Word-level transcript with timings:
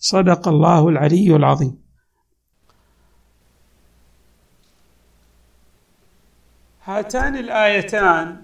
صدق 0.00 0.48
الله 0.48 0.88
العلي 0.88 1.36
العظيم. 1.36 1.82
هاتان 6.84 7.36
الآيتان 7.36 8.42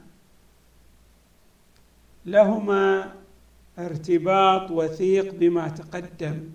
لهما 2.27 3.13
ارتباط 3.79 4.71
وثيق 4.71 5.35
بما 5.35 5.69
تقدم. 5.69 6.51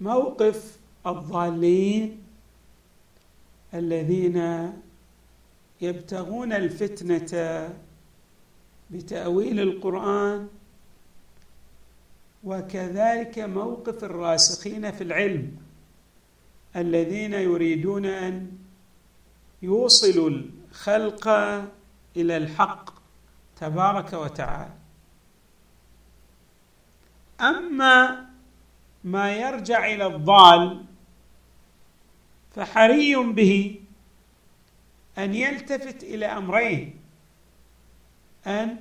بموقف 0.00 0.78
الضالين 1.06 2.22
الذين 3.74 4.72
يبتغون 5.80 6.52
الفتنة 6.52 7.32
بتأويل 8.90 9.60
القرآن 9.60 10.48
وكذلك 12.44 13.38
موقف 13.38 14.04
الراسخين 14.04 14.92
في 14.92 15.04
العلم 15.04 15.56
الذين 16.76 17.32
يريدون 17.32 18.06
أن 18.06 18.58
يوصلوا 19.62 20.30
الخلق 20.30 21.28
إلى 22.16 22.36
الحق 22.36 22.90
تبارك 23.60 24.12
وتعالى. 24.12 24.74
أما 27.40 28.26
ما 29.04 29.32
يرجع 29.36 29.86
إلى 29.86 30.06
الضال 30.06 30.84
فحري 32.56 33.16
به 33.16 33.80
أن 35.18 35.34
يلتفت 35.34 36.02
إلى 36.02 36.26
أمرين. 36.26 37.03
أن 38.46 38.76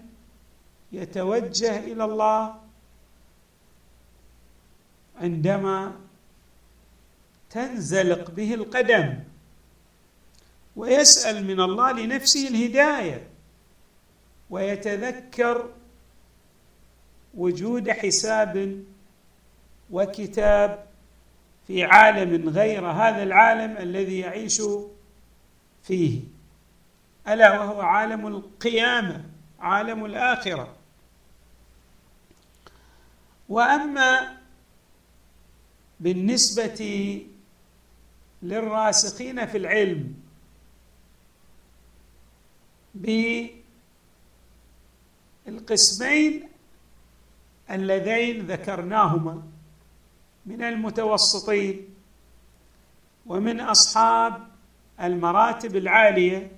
يتوجه 0.92 1.80
إلى 1.80 2.04
الله 2.06 2.56
عندما 5.22 5.94
تنزلق 7.50 8.32
به 8.32 8.54
القدم 8.54 9.20
ويسأل 10.76 11.46
من 11.46 11.60
الله 11.60 11.92
لنفسه 11.92 12.48
الهداية 12.48 13.28
ويتذكر 14.50 15.70
وجود 17.34 17.90
حساب 17.90 18.84
وكتاب 19.92 20.86
في 21.68 21.84
عالم 21.84 22.50
غير 22.50 22.86
هذا 22.88 23.24
العالم 23.24 23.78
الذي 23.78 24.20
يعيش 24.20 24.62
فيه 25.84 26.22
ألا 27.28 27.60
وهو 27.60 27.82
عالم 27.82 28.28
القيامة. 28.28 29.26
عالم 29.64 30.06
الآخرة. 30.06 30.76
وأما 33.50 34.38
بالنسبة 36.00 36.80
للراسخين 38.44 39.46
في 39.46 39.58
العلم 39.58 40.14
بالقسمين 45.46 46.50
اللذين 47.72 48.48
ذكرناهما 48.48 49.44
من 50.46 50.64
المتوسطين 50.64 51.88
ومن 53.26 53.60
أصحاب 53.60 54.48
المراتب 55.02 55.76
العالية 55.76 56.52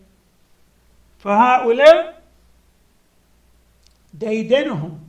فهؤلاء 1.19 2.14
ديدنهم 4.19 4.99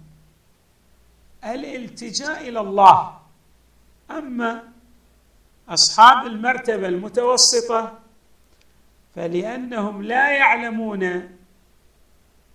الالتجاء 1.44 2.48
إلى 2.48 2.60
الله. 2.60 3.18
أما 4.10 4.62
أصحاب 5.68 6.26
المرتبة 6.26 6.88
المتوسطة 6.88 7.98
فلأنهم 9.14 10.02
لا 10.02 10.30
يعلمون 10.30 11.28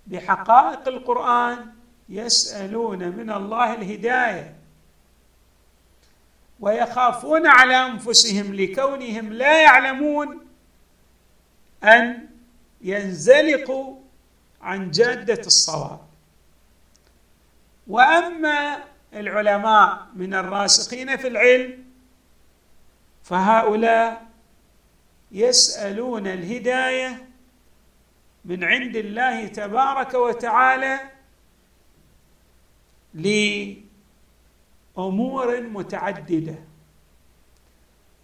بحقائق 0.07 0.87
القرآن 0.87 1.73
يسألون 2.09 2.99
من 2.99 3.31
الله 3.31 3.73
الهداية 3.73 4.55
ويخافون 6.59 7.47
على 7.47 7.75
أنفسهم 7.75 8.53
لكونهم 8.53 9.33
لا 9.33 9.61
يعلمون 9.61 10.47
أن 11.83 12.27
ينزلقوا 12.81 13.95
عن 14.61 14.91
جادة 14.91 15.41
الصواب. 15.45 16.10
وأما 17.87 18.83
العلماء 19.13 20.07
من 20.15 20.33
الراسخين 20.33 21.17
في 21.17 21.27
العلم 21.27 21.85
فهؤلاء 23.23 24.27
يسألون 25.31 26.27
الهداية 26.27 27.27
من 28.45 28.63
عند 28.63 28.95
الله 28.95 29.47
تبارك 29.47 30.13
وتعالى 30.13 30.99
لأمور 33.13 33.85
متعددة. 35.61 36.55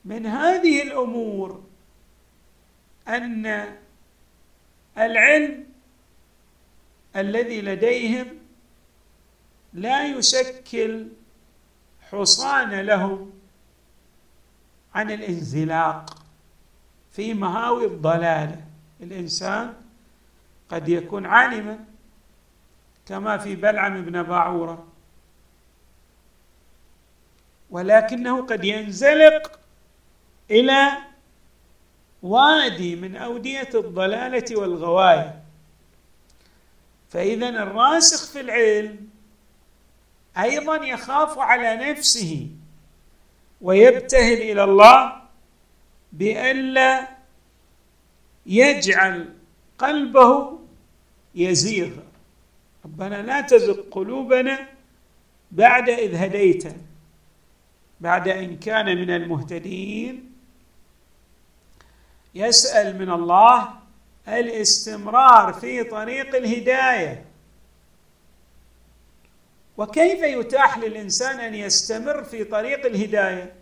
من 0.06 0.26
هذه 0.26 0.82
الأمور 0.82 1.64
أن 3.08 3.76
العلم 4.98 5.66
الذي 7.16 7.62
لديهم 7.62 8.37
لا 9.78 10.06
يشكل 10.06 11.08
حصان 12.12 12.80
لهم 12.80 13.34
عن 14.96 15.12
الانزلاق 15.12 16.18
في 17.12 17.34
مهاوي 17.34 17.86
الضلالة. 17.86 18.62
الإنسان 19.02 19.74
قد 20.70 20.90
يكون 20.90 21.26
عالما 21.26 21.80
كما 23.06 23.38
في 23.38 23.56
بلعم 23.56 24.06
بن 24.06 24.24
باعورة 24.24 24.88
ولكنه 27.70 28.46
قد 28.46 28.64
ينزلق 28.64 29.60
إلى 30.52 30.98
وادي 32.24 32.96
من 32.96 33.16
أودية 33.16 33.70
الضلالة 33.76 34.60
والغواية. 34.60 35.42
فاذا 37.10 37.50
الراسخ 37.50 38.32
في 38.32 38.40
العلم 38.40 39.17
أيضا 40.38 40.76
يخاف 40.86 41.40
على 41.40 41.92
نفسه 41.92 42.48
ويبتهل 43.62 44.42
إلى 44.42 44.64
الله 44.64 45.22
بألا 46.12 47.08
يجعل 48.46 49.34
قلبه 49.78 50.60
يزيغ. 51.36 51.90
ربنا 52.86 53.22
لا 53.22 53.42
تزغ 53.42 53.82
قلوبنا 53.92 54.68
بعد 55.52 55.90
إذ 55.90 56.16
هديتنا 56.16 56.82
بعد 58.02 58.28
إن 58.28 58.58
كان 58.58 58.86
من 58.86 59.10
المهتدين. 59.10 60.32
يسأل 62.36 63.00
من 63.00 63.12
الله 63.12 63.74
الاستمرار 64.28 65.54
في 65.54 65.84
طريق 65.84 66.36
الهداية. 66.36 67.26
وكيف 69.78 70.24
يتاح 70.24 70.78
للإنسان 70.78 71.40
أن 71.40 71.56
يستمر 71.56 72.24
في 72.24 72.44
طريق 72.44 72.86
الهداية؟ 72.86 73.56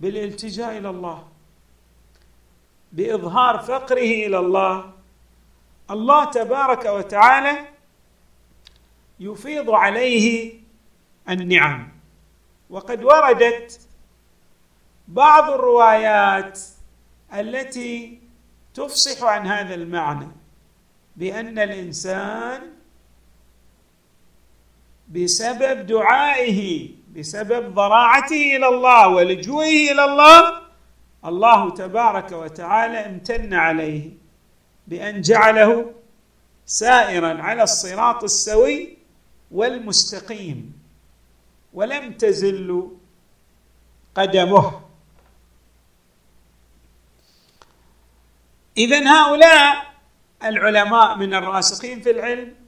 بالالتجاء 0.00 0.78
إلى 0.78 0.90
الله 0.90 1.28
بإظهار 2.92 3.58
فقره 3.58 4.26
إلى 4.26 4.38
الله. 4.38 4.92
الله 5.90 6.24
تبارك 6.24 6.84
وتعالى 6.84 7.68
يفيض 9.20 9.70
عليه 9.70 10.54
النعم. 11.28 11.92
وقد 12.70 13.04
وردت 13.04 13.80
بعض 15.08 15.50
الروايات 15.50 16.60
التي 17.34 18.20
تفصح 18.74 19.22
عن 19.24 19.46
هذا 19.46 19.74
المعنى 19.74 20.28
بأن 21.16 21.58
الإنسان 21.58 22.72
بسبب 25.12 25.86
دعائه 25.86 26.88
بسبب 27.16 27.74
ضراعته 27.74 28.56
إلى 28.56 28.68
الله 28.68 29.08
ولجوئه 29.08 29.92
إلى 29.92 30.04
الله 30.04 30.62
الله 31.24 31.70
تبارك 31.70 32.32
وتعالى 32.32 32.98
امتن 33.06 33.54
عليه 33.54 34.10
بأن 34.86 35.20
جعله 35.20 35.92
سائرا 36.66 37.42
على 37.42 37.62
الصراط 37.62 38.24
السوي 38.24 38.98
والمستقيم 39.50 40.72
ولم 41.72 42.12
تزل 42.12 42.90
قدمه. 44.14 44.80
اذا 48.76 49.00
هؤلاء 49.08 49.92
العلماء 50.44 51.16
من 51.16 51.34
الراسخين 51.34 52.00
في 52.00 52.10
العلم 52.10 52.61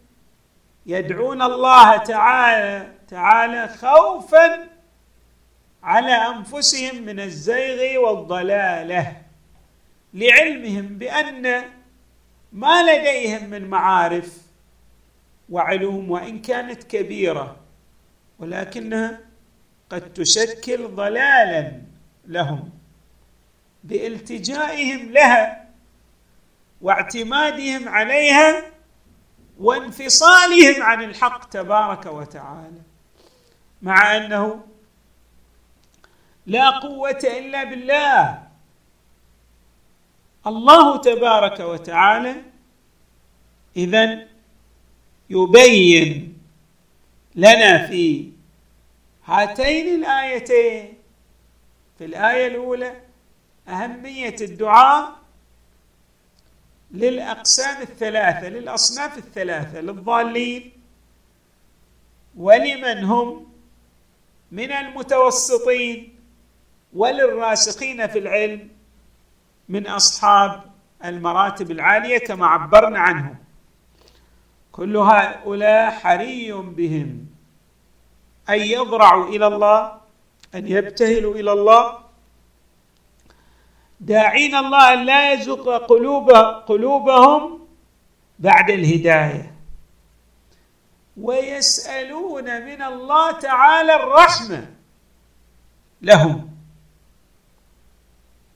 يدعون 0.87 1.43
الله 1.43 1.97
تعالى 1.97 2.93
تعالى 3.09 3.69
خوفا 3.69 4.69
على 5.83 6.13
أنفسهم 6.13 7.03
من 7.03 7.21
الزيغ 7.21 8.01
والضلالة 8.01 9.17
لعلمهم 10.15 10.99
بأن 10.99 11.63
ما 12.53 12.83
لديهم 12.83 13.51
من 13.51 13.71
معارف 13.71 14.39
وعلوم 15.51 16.11
وإن 16.11 16.43
كانت 16.43 16.83
كبيرة 16.85 17.57
ولكنها 18.39 19.21
قد 19.91 20.13
تشكل 20.13 20.89
ضلالا 20.89 21.73
لهم 22.27 22.71
بإلتجائهم 23.85 25.13
لها 25.13 25.69
واعتمادهم 26.81 27.89
عليها 27.89 28.74
وانفصالهم 29.59 30.83
عن 30.83 31.03
الحق 31.03 31.49
تبارك 31.49 32.07
وتعالى 32.07 32.81
مع 33.83 34.17
أنه 34.17 34.67
لا 36.47 36.71
قوة 36.71 37.19
إلا 37.25 37.65
بالله. 37.65 38.43
الله 40.47 41.01
تبارك 41.01 41.61
وتعالى 41.61 42.43
اذا 43.77 44.29
يبين 45.31 46.39
لنا 47.35 47.87
في 47.87 48.33
هاتين 49.25 49.95
الآيتين. 49.95 50.99
في 51.99 52.05
الآية 52.05 52.47
الأولى 52.47 53.01
أهمية 53.69 54.37
الدعاء 54.41 55.24
للأقسام 56.91 57.83
الثلاثة 57.83 58.49
للأصناف 58.49 59.19
الثلاثة 59.19 59.81
للضالين 59.81 60.73
ولمن 62.37 63.05
هم 63.05 63.47
من 64.53 64.73
المتوسطين 64.73 66.15
وللراسخين 66.93 68.07
في 68.07 68.19
العلم 68.19 68.69
من 69.69 69.87
أصحاب 69.87 70.63
المراتب 71.05 71.71
العالية 71.71 72.19
كما 72.19 72.47
عبرنا 72.47 72.99
عنهم. 72.99 73.37
كل 74.73 74.97
هؤلاء 74.97 75.91
حري 75.91 76.53
بهم 76.53 77.27
أن 78.49 78.59
يضرعوا 78.61 79.29
إلى 79.29 79.47
الله 79.47 80.01
أن 80.55 80.69
يبتهلوا 80.69 81.35
إلى 81.35 81.53
الله 81.53 82.04
داعين 84.01 84.55
الله 84.55 84.93
أن 84.93 85.07
لا 85.07 85.33
يزق 85.33 85.69
قلوب 85.87 86.31
قلوبهم 86.67 87.67
بعد 88.39 88.71
الهداية. 88.71 89.55
ويسألون 91.17 92.45
من 92.45 92.83
الله 92.83 93.33
تعالى 93.33 93.95
الرحمة. 93.95 94.67
لهم. 96.03 96.51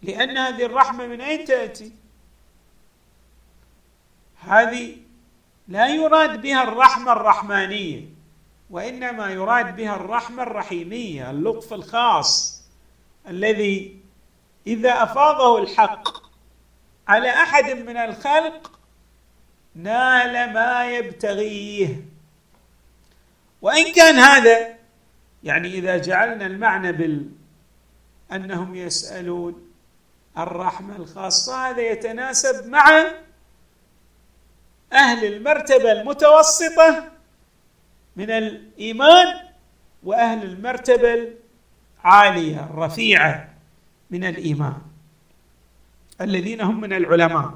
لأن 0.02 0.38
هذه 0.38 0.64
الرحمة 0.64 1.06
من 1.06 1.20
أين 1.20 1.44
تأتي؟ 1.44 1.92
هذه 4.40 4.96
لا 5.68 5.88
يراد 5.88 6.42
بها 6.42 6.62
الرحمة 6.62 7.12
الرحمانية 7.12 8.04
وإنما 8.70 9.30
يراد 9.30 9.76
بها 9.76 9.96
الرحمة 9.96 10.42
الرحيمية 10.42 11.30
اللطف 11.30 11.72
الخاص 11.72 12.62
الذي 13.28 13.96
إذا 14.68 15.02
أفاضه 15.02 15.62
الحق 15.62 16.08
على 17.08 17.30
أحد 17.30 17.64
من 17.64 17.96
الخلق 17.96 18.80
نال 19.74 20.52
ما 20.52 20.90
يبتغيه. 20.90 22.04
وإن 23.62 23.92
كان 23.92 24.14
هذا 24.14 24.76
يعني 25.44 25.68
إذا 25.68 25.96
جعلنا 25.96 26.46
المعنى 26.46 26.92
بال 26.92 27.30
أنهم 28.32 28.74
يسألون 28.74 29.70
الرحمة 30.38 30.96
الخاصة 30.96 31.70
هذا 31.70 31.80
يتناسب 31.82 32.66
مع 32.66 33.04
أهل 34.92 35.24
المرتبة 35.24 35.92
المتوسطة 35.92 37.12
من 38.16 38.30
الإيمان 38.30 39.48
وأهل 40.02 40.42
المرتبة 40.42 41.28
العالية 42.04 42.64
الرفيعة. 42.64 43.57
من 44.10 44.24
الإيمان. 44.24 44.82
الذين 46.20 46.60
هم 46.60 46.80
من 46.80 46.92
العلماء. 46.92 47.54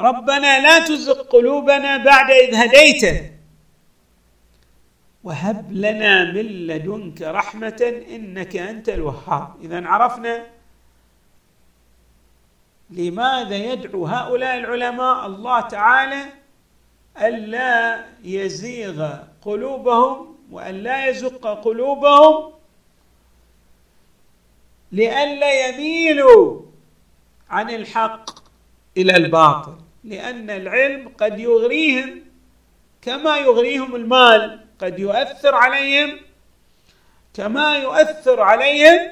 ربنا 0.00 0.60
لا 0.60 0.78
تزغ 0.78 1.22
قلوبنا 1.22 1.96
بعد 1.96 2.30
إذ 2.30 2.54
هديتنا 2.54 3.30
وهب 5.24 5.72
لنا 5.72 6.32
من 6.32 6.66
لدنك 6.66 7.22
رحمة 7.22 8.02
إنك 8.08 8.56
أنت 8.56 8.88
الوهاب. 8.88 9.54
اذا 9.62 9.86
عرفنا 9.86 10.46
لماذا 12.90 13.56
يدعو 13.56 14.06
هؤلاء 14.06 14.58
العلماء 14.58 15.26
الله 15.26 15.60
تعالى 15.60 16.24
ألا 17.20 18.04
يزيغ 18.24 19.18
قلوبهم 19.42 20.36
وأن 20.50 20.74
لا 20.74 21.06
يزق 21.06 21.46
قلوبهم 21.46 22.52
لئلا 24.92 25.68
يميلوا 25.68 26.62
عن 27.50 27.70
الحق 27.70 28.30
إلى 28.96 29.16
الباطل. 29.16 29.76
لأن 30.04 30.50
العلم 30.50 31.08
قد 31.18 31.38
يغريهم 31.38 32.22
كما 33.02 33.38
يغريهم 33.38 33.96
المال 33.96 34.60
قد 34.78 34.98
يؤثر 34.98 35.54
عليهم 35.54 36.20
كما 37.34 37.78
يؤثر 37.78 38.40
عليهم 38.40 39.10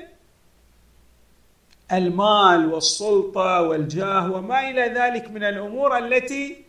المال 1.93 2.73
والسلطة 2.73 3.63
والجاه 3.63 4.33
وما 4.33 4.71
إلى 4.71 4.81
ذلك 4.81 5.31
من 5.31 5.45
الأمور 5.45 5.99
التي 5.99 6.65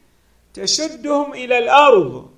تشدهم 0.54 1.34
إلى 1.34 1.58
الأرض. 1.58 2.32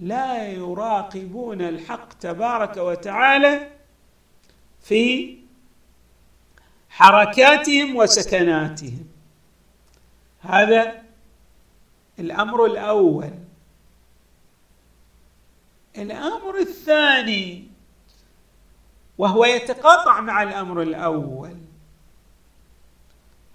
ولا 0.00 0.48
يراقبون 0.48 1.62
الحق 1.62 2.12
تبارك 2.12 2.76
وتعالى 2.76 3.70
في 4.80 5.36
حركاتهم 6.90 7.96
وسكناتهم. 7.96 9.06
هذا 10.40 11.02
الأمر 12.18 12.64
الأول. 12.64 13.30
الأمر 15.96 16.58
الثاني 16.58 17.68
وهو 19.18 19.44
يتقاطع 19.44 20.20
مع 20.20 20.42
الأمر 20.42 20.82
الأول 20.82 21.56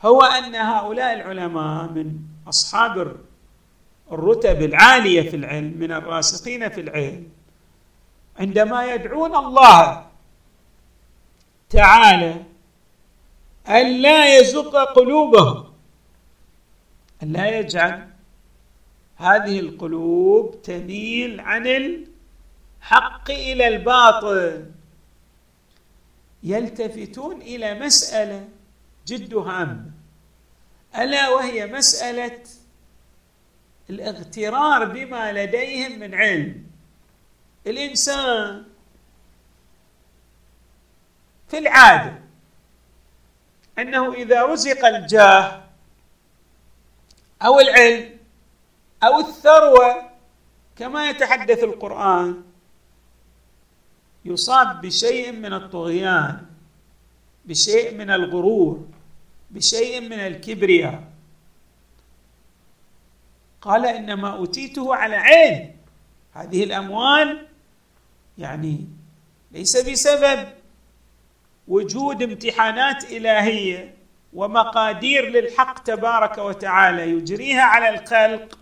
هو 0.02 0.22
أن 0.22 0.56
هؤلاء 0.56 1.14
العلماء 1.14 1.92
من 1.92 2.20
أصحاب 2.48 3.16
الرتب 4.12 4.62
العالية 4.62 5.30
في 5.30 5.36
العلم 5.36 5.78
من 5.80 5.92
الراسخين 5.92 6.70
في 6.70 6.82
العلم. 6.82 7.30
عندما 8.40 8.94
يدعون 8.94 9.36
الله 9.36 10.08
تعالى 11.70 12.44
أن 13.68 14.02
لا 14.02 14.38
يزق 14.38 14.76
قلوبهم 14.76 15.74
أن 17.24 17.34
لا 17.34 17.60
يجعل 17.60 18.08
هذه 19.16 19.60
القلوب 19.60 20.62
تميل 20.62 21.40
عن 21.40 21.68
الحق 21.68 23.32
إلى 23.32 23.68
الباطل 23.68 24.66
يلتفتون 26.44 27.42
إلى 27.42 27.80
مسألة 27.80 28.48
جد 29.08 29.34
هامة 29.34 29.92
ألا 30.98 31.30
وهي 31.30 31.68
مسألة 31.68 32.40
الاغترار 33.92 34.86
بما 34.86 35.32
لديهم 35.32 36.00
من 36.00 36.16
علم. 36.16 36.64
الإنسان 37.68 38.64
في 41.48 41.58
العادة 41.58 42.20
أنه 43.80 44.14
إذا 44.14 44.44
رزق 44.44 44.86
الجاه 44.86 45.64
أو 47.42 47.60
العلم 47.60 48.18
أو 49.04 49.20
الثروة 49.20 50.10
كما 50.76 51.10
يتحدث 51.10 51.64
القرآن 51.64 52.44
يصاب 54.26 54.82
بشيء 54.82 55.32
من 55.32 55.54
الطغيان 55.54 56.46
بشيء 57.46 57.94
من 57.94 58.10
الغرور 58.12 58.88
بشيء 59.52 60.02
من 60.02 60.20
الكبرياء. 60.20 61.11
قال 63.62 63.86
إنما 63.86 64.30
أوتيته 64.30 64.96
على 64.96 65.16
عين. 65.16 65.76
هذه 66.34 66.64
الأموال 66.64 67.48
يعني 68.38 68.88
ليس 69.52 69.90
بسبب 69.90 70.48
وجود 71.68 72.24
امتحانات 72.24 73.12
إلهية 73.12 73.94
ومقادير 74.34 75.30
للحق 75.30 75.84
تبارك 75.84 76.38
وتعالى 76.38 77.10
يجريها 77.12 77.62
على 77.62 77.90
الخلق 77.90 78.60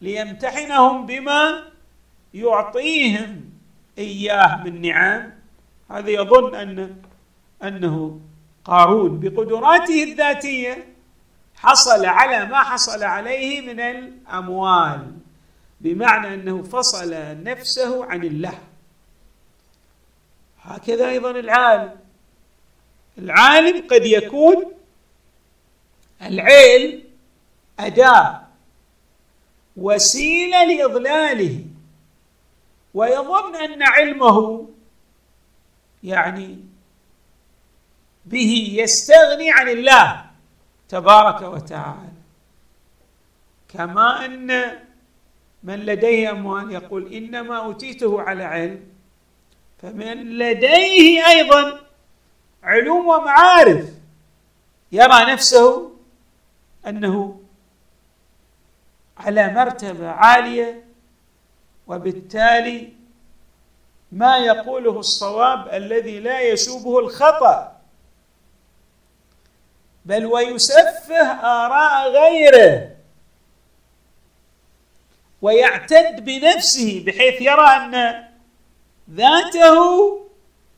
ليمتحنهم 0.00 1.06
بما 1.06 1.62
يعطيهم 2.34 3.50
إياه 3.98 4.64
من 4.64 4.80
نعم. 4.82 5.32
هذا 5.90 6.10
يظن 6.10 6.54
ان 6.54 6.96
أنه 7.62 8.20
قارون 8.64 9.20
بقدراته 9.20 10.02
الذاتية 10.02 10.91
حصل 11.62 12.04
على 12.04 12.46
ما 12.46 12.62
حصل 12.62 13.02
عليه 13.02 13.60
من 13.60 13.80
الأموال 13.80 15.12
بمعنى 15.80 16.34
أنه 16.34 16.62
فصل 16.62 17.14
نفسه 17.42 18.04
عن 18.04 18.24
الله. 18.24 18.58
هكذا 20.62 21.08
أيضا 21.08 21.30
العالم. 21.30 21.96
العالم 23.18 23.86
قد 23.88 24.06
يكون 24.06 24.72
العلم 26.22 27.02
أداة 27.78 28.42
وسيلة 29.76 30.64
لإضلاله. 30.64 31.64
ويظن 32.94 33.56
أن 33.56 33.82
علمه 33.82 34.68
يعني 36.02 36.58
به 38.24 38.74
يستغني 38.78 39.50
عن 39.52 39.68
الله. 39.68 40.31
تبارك 40.92 41.42
وتعالى. 41.42 42.12
كما 43.68 44.24
أن 44.24 44.78
من 45.62 45.78
لديه 45.78 46.30
أموال 46.30 46.72
يقول 46.72 47.12
إنما 47.12 47.56
أوتيته 47.58 48.22
على 48.22 48.44
علم 48.44 48.80
فمن 49.82 50.38
لديه 50.38 51.26
أيضا 51.26 51.80
علوم 52.62 53.06
ومعارف 53.08 53.88
يرى 54.92 55.32
نفسه 55.32 55.92
أنه 56.86 57.40
على 59.16 59.52
مرتبة 59.54 60.08
عالية 60.08 60.84
وبالتالي 61.86 62.92
ما 64.12 64.38
يقوله 64.38 64.98
الصواب 64.98 65.68
الذي 65.74 66.20
لا 66.20 66.40
يشوبه 66.40 66.98
الخطأ. 66.98 67.71
بل 70.04 70.26
ويسفه 70.26 71.26
آراء 71.32 72.10
غيره 72.10 72.96
ويعتد 75.42 76.24
بنفسه 76.24 77.04
بحيث 77.06 77.40
يرى 77.40 77.66
أن 77.68 78.24
ذاته 79.10 79.76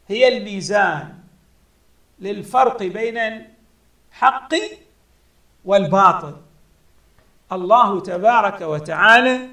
هي 0.08 0.28
الميزان 0.36 1.14
للفرق 2.20 2.82
بين 2.82 3.18
الحق 3.18 4.54
والباطل. 5.64 6.36
الله 7.52 8.00
تبارك 8.00 8.60
وتعالى 8.60 9.48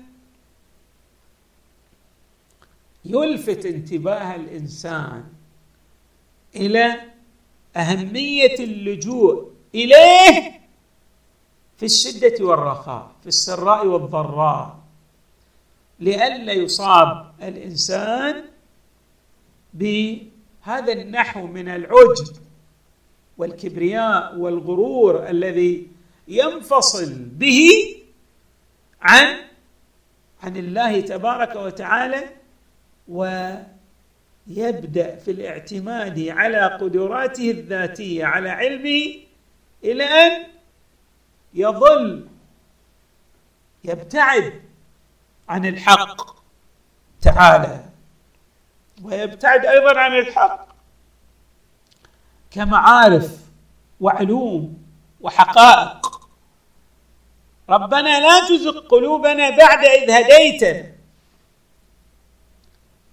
يلفت 3.06 3.66
انتباه 3.66 4.36
الإنسان 4.36 5.24
إلى 6.56 7.02
أهمية 7.76 8.56
اللجوء 8.60 9.51
إليه 9.76 10.62
في 11.78 11.86
الشدة 11.86 12.46
والرخاء 12.46 13.12
في 13.22 13.28
السراء 13.28 13.88
والضراء. 13.88 14.78
لئلا 16.00 16.54
يصاب 16.54 17.32
الإنسان 17.42 18.44
بهذا 19.74 20.92
النحو 20.94 21.48
من 21.48 21.70
العجب 21.70 22.36
والكبرياء 23.38 24.38
والغرور 24.38 25.30
الذي 25.30 25.88
ينفصل 26.28 27.14
به 27.16 27.70
عن 29.02 29.38
عن 30.44 30.58
الله 30.58 31.02
تبارك 31.02 31.56
وتعالى 31.56 32.24
ويبدأ 33.08 33.66
في 35.16 35.32
الاعتماد 35.32 36.28
على 36.28 36.62
قدراته 36.82 37.52
الذاتية 37.52 38.26
على 38.26 38.50
علمه 38.50 39.14
إلى 39.84 40.04
أن 40.04 40.48
يظل 41.54 42.28
يبتعد 43.84 44.62
عن 45.50 45.66
الحق 45.66 46.36
تعالى 47.22 47.86
ويبتعد 49.04 49.66
أيضا 49.66 50.00
عن 50.00 50.20
الحق 50.20 50.68
كمعارف 52.52 53.38
وعلوم 54.00 54.84
وحقائق. 55.22 56.22
ربنا 57.70 58.20
لا 58.20 58.48
تزغ 58.48 58.80
قلوبنا 58.80 59.50
بعد 59.50 59.86
إذ 59.86 60.12
هديتنا 60.12 60.92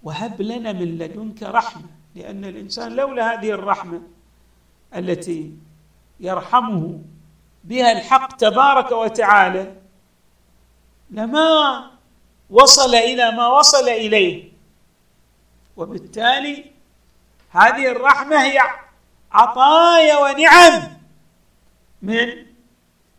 وهب 0.03 0.41
لنا 0.41 0.71
من 0.71 0.97
لدنك 0.97 1.43
رحمة 1.43 1.85
لأن 2.15 2.45
الإنسان 2.45 2.95
لولا 2.95 3.33
هذه 3.33 3.49
الرحمة 3.49 4.01
التي 4.95 5.51
يرحمه 6.19 6.99
بها 7.63 7.91
الحق 7.91 8.35
تبارك 8.35 8.91
وتعالى 8.91 9.75
لما 11.09 11.91
وصل 12.49 12.95
إلى 12.95 13.31
ما 13.31 13.47
وصل 13.47 13.89
إليه. 13.89 14.51
وبالتالي 15.77 16.71
هذه 17.49 17.91
الرحمة 17.91 18.43
هي 18.43 18.59
عطايا 19.31 20.17
ونعم 20.17 20.97
من 22.01 22.45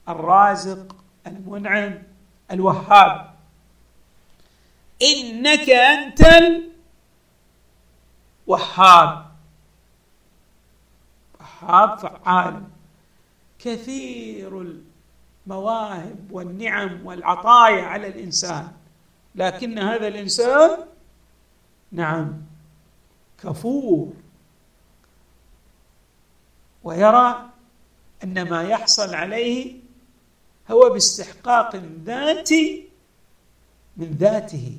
الرازق 0.09 0.97
المنعم 1.27 2.03
الوهاب. 2.51 3.35
إنك 5.03 5.71
أنت 5.71 6.21
وهاب 8.47 9.27
وهاب 11.41 11.99
فعال. 11.99 12.63
كثير 13.65 14.81
المواهب 15.47 16.33
والنعم 16.33 17.07
والعطايا 17.07 17.83
على 17.83 18.07
الإنسان 18.07 18.69
لكن 19.35 19.79
هذا 19.79 20.09
الإنسان 20.09 20.87
نعم 21.93 22.43
كفور. 23.43 24.13
ويرى 26.85 27.51
أن 28.25 28.49
ما 28.51 28.63
يحصل 28.63 29.15
عليه 29.15 29.77
هو 30.71 30.91
باستحقاق 30.91 31.77
ذاتي 32.05 32.89
من 33.97 34.11
ذاته 34.21 34.77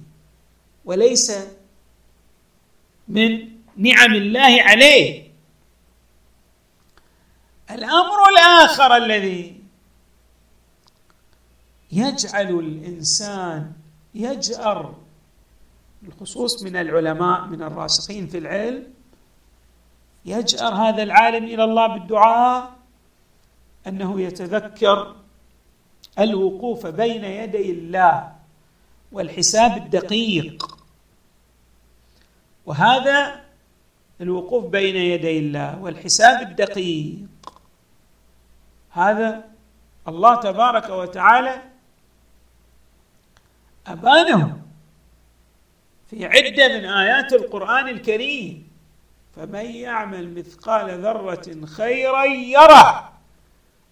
وليس 0.86 1.32
من 3.08 3.50
نعم 3.78 4.14
الله 4.14 4.62
عليه. 4.62 5.21
الأمر 7.72 8.30
الآخر 8.30 8.96
الذي 8.96 9.62
يجعل 11.92 12.60
الإنسان 12.60 13.72
يجأر 14.16 14.96
بالخصوص 16.02 16.64
من 16.64 16.76
العلماء 16.76 17.46
من 17.46 17.64
الراسخين 17.64 18.28
في 18.28 18.38
العلم 18.38 18.88
يجأر 20.26 20.74
هذا 20.74 21.04
العالم 21.04 21.46
إلى 21.46 21.64
الله 21.64 21.88
بالدعاء 21.88 22.72
أنه 23.88 24.22
يتذكر 24.22 25.16
الوقوف 26.20 26.88
بين 26.88 27.26
يدي 27.26 27.72
الله 27.72 28.36
والحساب 29.12 29.78
الدقيق. 29.78 30.78
وهذا 32.66 33.42
الوقوف 34.22 34.66
بين 34.66 34.96
يدي 34.96 35.40
الله 35.40 35.80
والحساب 35.82 36.42
الدقيق. 36.42 37.31
هذا 38.92 39.44
الله 40.08 40.36
تبارك 40.36 40.90
وتعالى 40.90 41.62
ابانه 43.88 44.62
في 46.10 46.26
عدة 46.26 46.68
من 46.68 46.86
آيات 46.86 47.34
القرآن 47.34 47.88
الكريم. 47.88 48.72
فمن 49.36 49.66
يعمل 49.66 50.36
مثقال 50.36 51.02
ذرة 51.02 51.66
خيرا 51.66 52.24
يره 52.26 53.12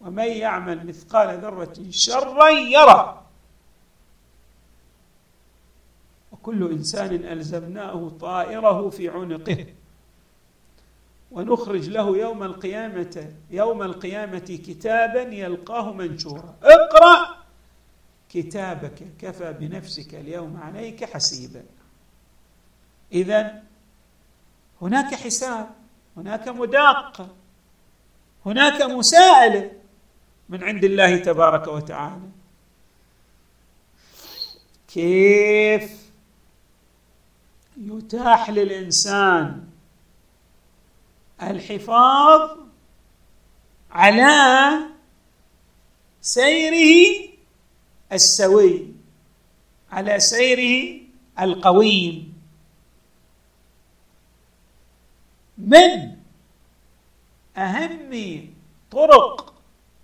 ومن 0.02 0.24
يعمل 0.24 0.88
مثقال 0.88 1.40
ذرة 1.40 1.74
شرا 1.90 2.50
يره. 2.50 3.26
وكل 6.32 6.72
إنسان 6.72 7.16
ألزمناه 7.16 8.12
طائره 8.22 8.90
في 8.90 9.10
عنقه. 9.10 9.66
ونخرج 11.32 11.90
له 11.90 12.18
يوم 12.18 12.44
القيامة 12.44 13.34
يوم 13.52 13.84
القيامة 13.84 14.40
كتابا 14.40 15.22
يلقاه 15.22 15.94
منشورا. 15.94 16.56
اقرأ 16.64 17.36
كتابك 18.30 19.08
كفى 19.20 19.54
بنفسك 19.54 20.16
اليوم 20.16 20.58
عليك 20.58 21.06
حسيبا. 21.06 21.64
إذا 23.14 23.64
هناك 24.82 25.16
حساب 25.16 25.70
هناك 26.18 26.48
مداقة 26.48 27.28
هناك 28.46 28.82
مساءلة 28.82 29.72
من 30.50 30.64
عند 30.64 30.84
الله 30.84 31.18
تبارك 31.18 31.68
وتعالى. 31.68 32.30
كيف 34.88 36.12
يتاح 37.78 38.50
للإنسان 38.50 39.69
الحفاظ 41.42 42.58
على 43.92 44.80
سيره 46.22 47.30
السوي 48.12 48.94
على 49.92 50.20
سيره 50.20 51.02
القويم. 51.40 52.40
من 55.58 56.16
أهم 57.58 58.54
طرق 58.92 59.54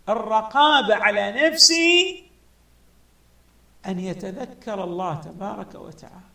الرقابة 0.09 0.95
على 0.95 1.47
نفسه؟ 1.47 2.21
أن 3.85 3.99
يتذكر 3.99 4.83
الله 4.83 5.15
تبارك 5.15 5.75
وتعالى. 5.75 6.34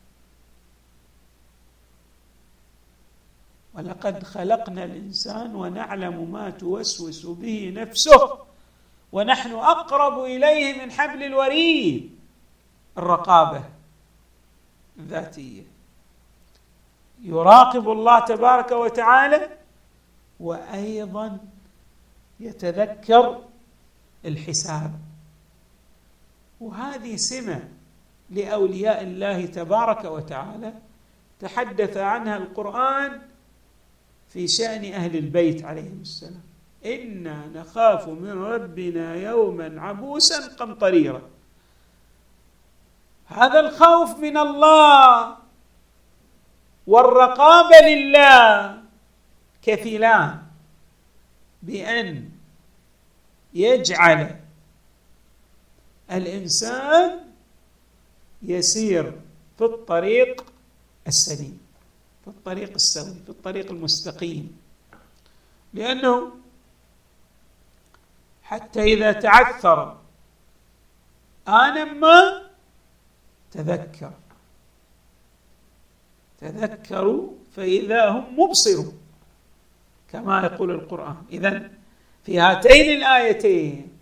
ولقد 3.75 4.23
خلقنا 4.23 4.85
الإنسان 4.85 5.55
ونعلم 5.55 6.33
ما 6.33 6.51
توسوس 6.51 7.27
به 7.27 7.73
نفسه 7.77 8.39
ونحن 9.13 9.53
أقرب 9.53 10.25
إليه 10.25 10.85
من 10.85 10.93
حبل 10.93 11.23
الوريد 11.23 12.19
الرقابة 12.99 13.65
الذاتية. 14.99 15.63
يراقب 17.23 17.91
الله 17.91 18.21
تبارك 18.21 18.73
وتعالى 18.73 19.49
وأيضا 20.41 21.39
يتذكر 22.41 23.43
الحساب. 24.25 24.93
وهذه 26.61 27.17
سمة 27.17 27.69
لأولياء 28.31 29.03
الله 29.03 29.47
تبارك 29.47 30.05
وتعالى 30.05 30.75
تحدث 31.41 31.97
عنها 31.97 32.37
القرآن 32.37 33.23
في 34.33 34.49
شأن 34.49 34.93
أهل 34.93 35.17
البيت 35.17 35.65
عليهم 35.65 35.99
السلام. 36.03 36.43
إنا 36.85 37.47
نخاف 37.47 38.09
من 38.09 38.33
ربنا 38.43 39.15
يوما 39.15 39.81
عبوسا 39.81 40.57
قمطريرا. 40.57 41.23
هذا 43.27 43.61
الخوف 43.61 44.19
من 44.19 44.37
الله 44.37 45.37
والرقابة 46.87 47.77
لله 47.89 48.83
كفلان 49.63 50.43
بأن 51.63 52.31
يجعل 53.55 54.41
الإنسان 56.13 57.21
يسير 58.43 59.13
في 59.59 59.65
الطريق 59.65 60.45
السليم. 61.07 61.60
الطريق 62.31 62.73
السوي 62.75 63.15
في 63.25 63.29
الطريق 63.31 63.71
المستقيم. 63.71 64.57
لأنه 65.75 66.33
حتى 68.43 68.83
إذا 68.83 69.13
تعثر 69.13 70.01
آنا 71.49 71.85
ما 71.85 72.43
تذكر. 73.51 74.13
تذكروا 76.41 77.33
فإذا 77.57 78.09
هم 78.09 78.41
مبصرون 78.41 78.99
كما 80.13 80.41
يقول 80.43 80.71
القرآن. 80.71 81.17
إذا 81.33 81.71
في 82.25 82.39
هاتين 82.39 82.97
الآيتين 82.97 83.99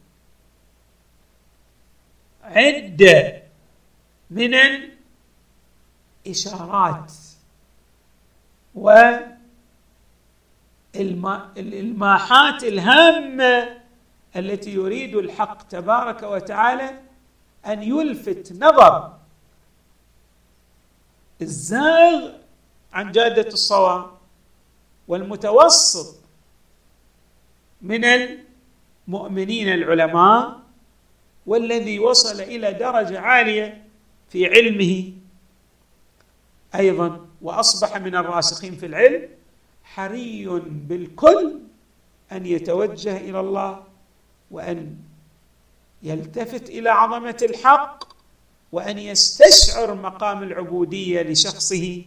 عدة 2.43 3.43
من 4.31 4.55
الإشارات 6.27 7.13
والإلماحات 11.57 12.65
الهامة 12.65 13.79
التي 14.37 14.75
يريد 14.75 15.17
الحق 15.17 15.69
تبارك 15.69 16.23
وتعالى 16.23 17.01
أن 17.67 17.83
يلفت 17.83 18.53
نظر 18.53 19.19
الزاغ 21.43 22.33
عن 22.93 23.13
جادة 23.13 23.49
الصواب 23.49 24.11
والمتوسط 25.09 26.17
من 27.83 28.05
المؤمنين 28.05 29.69
العلماء 29.69 30.61
والذي 31.47 31.99
وصل 31.99 32.41
إلى 32.41 32.73
درجة 32.73 33.21
عالية 33.21 33.85
في 34.31 34.47
علمه 34.47 35.13
أيضا. 36.75 37.28
وأصبح 37.43 37.97
من 37.97 38.15
الراسخين 38.15 38.77
في 38.77 38.87
العلم 38.87 39.29
حري 39.85 40.47
بالكل 40.67 41.59
أن 42.33 42.47
يتوجه 42.47 43.17
إلى 43.17 43.41
الله 43.41 43.83
وأن 44.51 44.97
يلتفت 46.03 46.69
إلى 46.69 46.91
عظمة 46.91 47.37
الحق 47.43 48.05
وأن 48.73 48.99
يستشعر 48.99 49.95
مقام 49.95 50.43
العبودية 50.43 51.23
لشخصه 51.23 52.03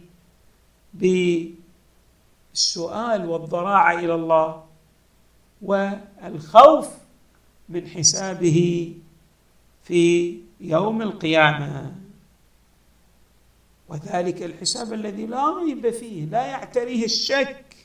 بالسؤال 0.94 1.56
والضراعه 3.28 3.98
إلى 3.98 4.14
الله 4.14 4.64
والخوف 5.62 6.88
من 7.68 7.86
حسابه 7.88 8.92
في 9.84 10.38
يوم 10.60 11.02
القيامة. 11.02 11.94
وذلك 13.92 14.42
الحساب 14.42 14.92
الذي 14.92 15.26
لا 15.26 15.58
ريب 15.58 15.90
فيه 15.90 16.24
لا 16.24 16.46
يعتريه 16.46 17.04
الشك. 17.04 17.76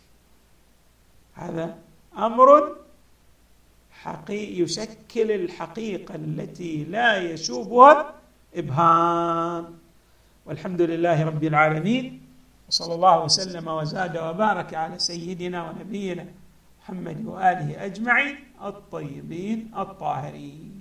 هذا 1.33 1.77
أمر 2.17 2.75
حقيقي 3.91 4.61
يشكل 4.61 5.31
الحقيقة 5.31 6.15
التي 6.15 6.83
لا 6.83 7.17
يشوبها 7.17 8.13
إبهام. 8.55 9.77
والحمد 10.45 10.81
لله 10.81 11.25
رب 11.25 11.43
العالمين 11.43 12.21
وصلى 12.67 12.95
الله 12.95 13.23
وسلم 13.23 13.67
وزاد 13.67 14.17
وبارك 14.17 14.73
على 14.73 14.99
سيدنا 14.99 15.69
ونبينا 15.69 16.25
محمد 16.79 17.25
وآله 17.25 17.85
أجمعين 17.85 18.35
الطيبين 18.63 19.71
الطاهرين. 19.77 20.76